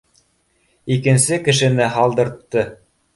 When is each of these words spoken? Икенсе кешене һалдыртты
Икенсе 0.95 1.37
кешене 1.47 1.91
һалдыртты 1.99 2.65